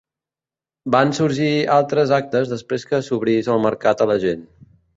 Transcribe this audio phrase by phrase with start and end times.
[0.95, 4.47] Van sorgir altres actes després que s'obrís el mercat a la gent.